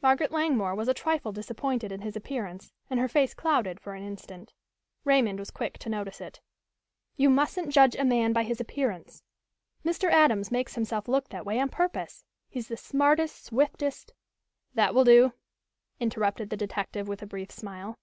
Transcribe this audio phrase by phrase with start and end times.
[0.00, 4.04] Margaret Langmore was a trifle disappointed in his appearance and her face clouded for an
[4.04, 4.52] instant.
[5.02, 6.40] Raymond was quick to notice it.
[7.16, 9.24] "You mustn't judge a man by his appearance.
[9.84, 10.08] Mr.
[10.08, 12.24] Adams makes himself look that way on purpose.
[12.48, 14.12] He's the smartest, swiftest"
[14.74, 15.32] "That will do,"
[15.98, 17.98] interrupted the detective with a brief smile.